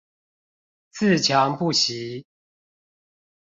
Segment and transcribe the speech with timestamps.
[0.89, 2.25] 自強不息